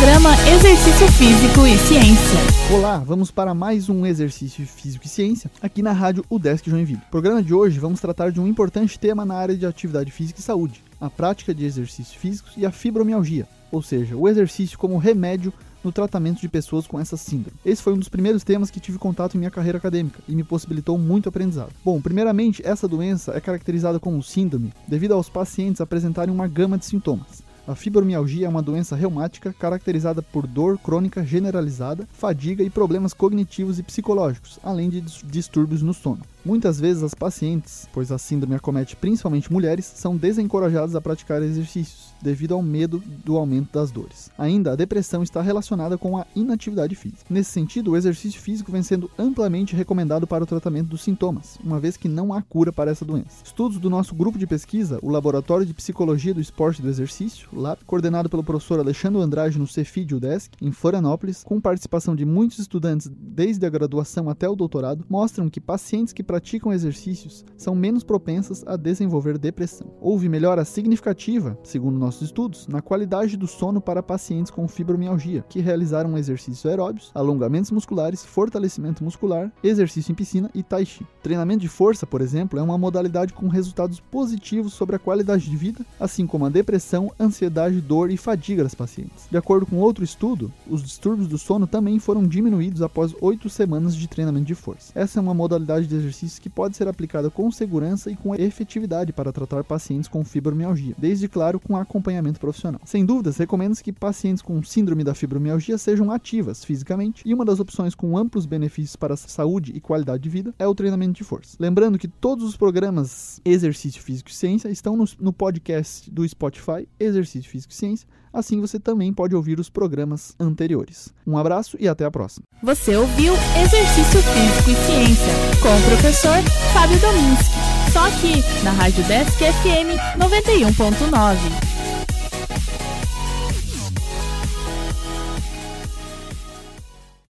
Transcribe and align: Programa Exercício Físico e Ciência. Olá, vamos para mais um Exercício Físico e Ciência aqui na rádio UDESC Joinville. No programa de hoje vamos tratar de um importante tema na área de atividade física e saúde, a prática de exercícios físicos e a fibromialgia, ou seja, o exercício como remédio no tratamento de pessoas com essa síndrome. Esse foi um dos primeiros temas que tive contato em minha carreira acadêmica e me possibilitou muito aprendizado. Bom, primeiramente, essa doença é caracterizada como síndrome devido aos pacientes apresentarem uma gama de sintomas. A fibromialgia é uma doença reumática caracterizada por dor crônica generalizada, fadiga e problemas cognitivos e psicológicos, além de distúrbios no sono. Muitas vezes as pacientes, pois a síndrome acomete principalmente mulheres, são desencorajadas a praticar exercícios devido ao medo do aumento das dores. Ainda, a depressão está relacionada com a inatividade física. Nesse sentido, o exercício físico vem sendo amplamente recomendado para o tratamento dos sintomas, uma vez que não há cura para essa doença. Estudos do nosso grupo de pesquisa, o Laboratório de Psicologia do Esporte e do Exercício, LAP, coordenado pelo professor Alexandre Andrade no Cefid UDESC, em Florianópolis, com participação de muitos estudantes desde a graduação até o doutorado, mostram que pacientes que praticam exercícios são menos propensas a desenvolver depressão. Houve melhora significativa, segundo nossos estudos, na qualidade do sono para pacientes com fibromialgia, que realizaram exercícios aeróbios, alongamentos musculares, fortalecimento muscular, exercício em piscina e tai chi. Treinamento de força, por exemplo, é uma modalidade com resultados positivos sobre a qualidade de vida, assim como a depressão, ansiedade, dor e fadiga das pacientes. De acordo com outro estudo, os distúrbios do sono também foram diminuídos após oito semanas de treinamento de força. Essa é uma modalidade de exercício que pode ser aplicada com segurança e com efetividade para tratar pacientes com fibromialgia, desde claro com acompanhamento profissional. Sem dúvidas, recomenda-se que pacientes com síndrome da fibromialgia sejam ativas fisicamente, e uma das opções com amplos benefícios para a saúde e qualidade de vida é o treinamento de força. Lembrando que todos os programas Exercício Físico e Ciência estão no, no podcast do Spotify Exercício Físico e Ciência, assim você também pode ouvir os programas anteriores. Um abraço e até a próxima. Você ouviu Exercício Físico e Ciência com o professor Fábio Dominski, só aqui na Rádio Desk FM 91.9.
Programa 0.00 0.30
Exercício 0.48 1.06
Físico 1.12 1.66
e 1.66 1.76
Ciência. 1.76 2.74
Olá, 2.74 2.96
vamos 2.96 3.30
para 3.30 3.52
mais 3.52 3.90
um 3.90 4.06
Exercício 4.06 4.66
Físico 4.66 5.04
e 5.04 5.08
Ciência 5.10 5.50
aqui 5.60 5.82
na 5.82 5.92
rádio 5.92 6.24
UDESC 6.30 6.70
Joinville. 6.70 7.02
No 7.04 7.10
programa 7.10 7.42
de 7.42 7.52
hoje 7.52 7.78
vamos 7.78 8.00
tratar 8.00 8.32
de 8.32 8.40
um 8.40 8.46
importante 8.46 8.98
tema 8.98 9.26
na 9.26 9.34
área 9.34 9.54
de 9.54 9.66
atividade 9.66 10.10
física 10.10 10.40
e 10.40 10.42
saúde, 10.42 10.82
a 10.98 11.10
prática 11.10 11.54
de 11.54 11.66
exercícios 11.66 12.14
físicos 12.14 12.54
e 12.56 12.64
a 12.64 12.72
fibromialgia, 12.72 13.46
ou 13.70 13.82
seja, 13.82 14.16
o 14.16 14.26
exercício 14.26 14.78
como 14.78 14.96
remédio 14.96 15.52
no 15.84 15.92
tratamento 15.92 16.40
de 16.40 16.48
pessoas 16.48 16.86
com 16.86 16.98
essa 16.98 17.18
síndrome. 17.18 17.58
Esse 17.62 17.82
foi 17.82 17.92
um 17.92 17.98
dos 17.98 18.08
primeiros 18.08 18.42
temas 18.42 18.70
que 18.70 18.80
tive 18.80 18.96
contato 18.96 19.34
em 19.34 19.38
minha 19.38 19.50
carreira 19.50 19.76
acadêmica 19.76 20.20
e 20.26 20.34
me 20.34 20.42
possibilitou 20.42 20.96
muito 20.96 21.28
aprendizado. 21.28 21.74
Bom, 21.84 22.00
primeiramente, 22.00 22.66
essa 22.66 22.88
doença 22.88 23.32
é 23.36 23.40
caracterizada 23.40 24.00
como 24.00 24.22
síndrome 24.22 24.72
devido 24.88 25.12
aos 25.12 25.28
pacientes 25.28 25.82
apresentarem 25.82 26.34
uma 26.34 26.48
gama 26.48 26.78
de 26.78 26.86
sintomas. 26.86 27.49
A 27.70 27.74
fibromialgia 27.76 28.46
é 28.46 28.48
uma 28.48 28.60
doença 28.60 28.96
reumática 28.96 29.54
caracterizada 29.56 30.20
por 30.20 30.44
dor 30.44 30.76
crônica 30.76 31.24
generalizada, 31.24 32.04
fadiga 32.12 32.64
e 32.64 32.68
problemas 32.68 33.14
cognitivos 33.14 33.78
e 33.78 33.82
psicológicos, 33.84 34.58
além 34.60 34.90
de 34.90 35.00
distúrbios 35.00 35.80
no 35.80 35.94
sono. 35.94 36.22
Muitas 36.44 36.80
vezes 36.80 37.02
as 37.02 37.14
pacientes, 37.14 37.88
pois 37.92 38.10
a 38.10 38.18
síndrome 38.18 38.54
acomete 38.54 38.96
principalmente 38.96 39.52
mulheres, 39.52 39.84
são 39.84 40.16
desencorajadas 40.16 40.94
a 40.94 41.00
praticar 41.00 41.42
exercícios 41.42 42.10
devido 42.22 42.54
ao 42.54 42.62
medo 42.62 43.02
do 43.24 43.36
aumento 43.36 43.72
das 43.72 43.90
dores. 43.90 44.30
Ainda, 44.38 44.72
a 44.72 44.76
depressão 44.76 45.22
está 45.22 45.40
relacionada 45.40 45.96
com 45.96 46.18
a 46.18 46.26
inatividade 46.34 46.94
física. 46.94 47.24
Nesse 47.28 47.50
sentido, 47.50 47.90
o 47.92 47.96
exercício 47.96 48.40
físico 48.40 48.72
vem 48.72 48.82
sendo 48.82 49.10
amplamente 49.18 49.74
recomendado 49.74 50.26
para 50.26 50.44
o 50.44 50.46
tratamento 50.46 50.88
dos 50.88 51.02
sintomas, 51.02 51.58
uma 51.62 51.80
vez 51.80 51.96
que 51.96 52.08
não 52.08 52.32
há 52.32 52.42
cura 52.42 52.72
para 52.72 52.90
essa 52.90 53.04
doença. 53.04 53.42
Estudos 53.44 53.78
do 53.78 53.90
nosso 53.90 54.14
grupo 54.14 54.38
de 54.38 54.46
pesquisa, 54.46 54.98
o 55.02 55.10
Laboratório 55.10 55.66
de 55.66 55.74
Psicologia 55.74 56.34
do 56.34 56.40
Esporte 56.40 56.80
e 56.80 56.82
do 56.82 56.88
Exercício, 56.88 57.48
LAP, 57.52 57.82
coordenado 57.84 58.28
pelo 58.28 58.44
professor 58.44 58.80
Alexandre 58.80 59.22
Andrade 59.22 59.58
no 59.58 59.66
Cefid 59.66 60.14
UDESC, 60.14 60.50
em 60.60 60.72
Florianópolis, 60.72 61.42
com 61.44 61.60
participação 61.60 62.14
de 62.14 62.24
muitos 62.24 62.58
estudantes 62.58 63.10
desde 63.10 63.64
a 63.66 63.70
graduação 63.70 64.28
até 64.28 64.48
o 64.48 64.56
doutorado, 64.56 65.04
mostram 65.08 65.48
que 65.48 65.60
pacientes 65.60 66.12
que 66.12 66.22
praticam 66.30 66.72
exercícios 66.72 67.44
são 67.56 67.74
menos 67.74 68.04
propensas 68.04 68.62
a 68.64 68.76
desenvolver 68.76 69.36
depressão. 69.36 69.88
Houve 70.00 70.28
melhora 70.28 70.64
significativa, 70.64 71.58
segundo 71.64 71.98
nossos 71.98 72.22
estudos, 72.22 72.68
na 72.68 72.80
qualidade 72.80 73.36
do 73.36 73.48
sono 73.48 73.80
para 73.80 74.00
pacientes 74.00 74.52
com 74.52 74.68
fibromialgia, 74.68 75.44
que 75.48 75.58
realizaram 75.58 76.16
exercícios 76.16 76.64
aeróbios, 76.64 77.10
alongamentos 77.16 77.72
musculares, 77.72 78.24
fortalecimento 78.24 79.02
muscular, 79.02 79.50
exercício 79.60 80.12
em 80.12 80.14
piscina 80.14 80.48
e 80.54 80.62
tai 80.62 80.86
chi. 80.86 81.04
Treinamento 81.20 81.62
de 81.62 81.68
força, 81.68 82.06
por 82.06 82.20
exemplo, 82.20 82.60
é 82.60 82.62
uma 82.62 82.78
modalidade 82.78 83.32
com 83.32 83.48
resultados 83.48 83.98
positivos 83.98 84.72
sobre 84.72 84.94
a 84.94 85.00
qualidade 85.00 85.50
de 85.50 85.56
vida, 85.56 85.84
assim 85.98 86.28
como 86.28 86.46
a 86.46 86.48
depressão, 86.48 87.10
ansiedade, 87.18 87.80
dor 87.80 88.08
e 88.08 88.16
fadiga 88.16 88.62
das 88.62 88.74
pacientes. 88.76 89.26
De 89.28 89.36
acordo 89.36 89.66
com 89.66 89.78
outro 89.78 90.04
estudo, 90.04 90.52
os 90.68 90.80
distúrbios 90.80 91.26
do 91.26 91.38
sono 91.38 91.66
também 91.66 91.98
foram 91.98 92.24
diminuídos 92.24 92.82
após 92.82 93.12
oito 93.20 93.50
semanas 93.50 93.96
de 93.96 94.06
treinamento 94.06 94.46
de 94.46 94.54
força. 94.54 94.92
Essa 94.94 95.18
é 95.18 95.20
uma 95.20 95.34
modalidade 95.34 95.88
de 95.88 95.96
exercício 95.96 96.19
que 96.38 96.50
pode 96.50 96.76
ser 96.76 96.88
aplicada 96.88 97.30
com 97.30 97.50
segurança 97.50 98.10
e 98.10 98.16
com 98.16 98.34
efetividade 98.34 99.12
para 99.12 99.32
tratar 99.32 99.64
pacientes 99.64 100.08
com 100.08 100.24
fibromialgia, 100.24 100.94
desde 100.98 101.28
claro 101.28 101.58
com 101.58 101.76
acompanhamento 101.76 102.40
profissional. 102.40 102.80
Sem 102.84 103.04
dúvidas, 103.04 103.36
recomenda-se 103.36 103.82
que 103.82 103.92
pacientes 103.92 104.42
com 104.42 104.62
síndrome 104.62 105.04
da 105.04 105.14
fibromialgia 105.14 105.78
sejam 105.78 106.10
ativas 106.10 106.64
fisicamente, 106.64 107.22
e 107.24 107.32
uma 107.32 107.44
das 107.44 107.60
opções 107.60 107.94
com 107.94 108.16
amplos 108.16 108.46
benefícios 108.46 108.96
para 108.96 109.14
a 109.14 109.16
saúde 109.16 109.72
e 109.74 109.80
qualidade 109.80 110.22
de 110.22 110.28
vida 110.28 110.54
é 110.58 110.66
o 110.66 110.74
treinamento 110.74 111.14
de 111.14 111.24
força. 111.24 111.56
Lembrando 111.58 111.98
que 111.98 112.08
todos 112.08 112.44
os 112.44 112.56
programas 112.56 113.40
Exercício 113.44 114.02
Físico 114.02 114.30
e 114.30 114.34
Ciência 114.34 114.68
estão 114.68 114.96
no, 114.96 115.04
no 115.18 115.32
podcast 115.32 116.10
do 116.10 116.26
Spotify 116.28 116.86
Exercício 116.98 117.50
Físico 117.50 117.72
e 117.72 117.76
Ciência, 117.76 118.06
assim 118.32 118.60
você 118.60 118.78
também 118.78 119.12
pode 119.12 119.34
ouvir 119.34 119.58
os 119.58 119.70
programas 119.70 120.34
anteriores. 120.38 121.12
Um 121.26 121.36
abraço 121.36 121.76
e 121.80 121.88
até 121.88 122.04
a 122.04 122.10
próxima. 122.10 122.44
Você 122.62 122.96
ouviu 122.96 123.34
Exercício 123.62 124.20
Físico 124.22 124.70
e 124.70 124.74
Ciência 124.86 125.34
com 125.62 125.68
o 125.68 125.82
professor 125.88 126.42
Fábio 126.72 126.98
Dominski, 127.00 127.54
só 127.92 128.06
aqui 128.06 128.42
na 128.64 128.70
Rádio 128.72 129.04
Desk 129.04 129.38
FM 129.38 129.96
91.9. 130.18 131.69